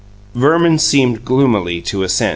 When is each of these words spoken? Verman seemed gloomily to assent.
Verman 0.33 0.79
seemed 0.79 1.23
gloomily 1.23 1.79
to 1.79 2.01
assent. 2.01 2.29